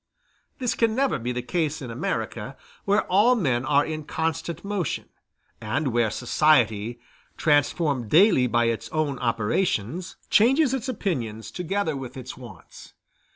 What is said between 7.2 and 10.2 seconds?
transformed daily by its own operations,